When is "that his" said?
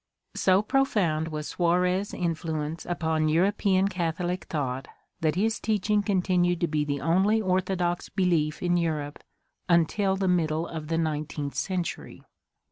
5.19-5.59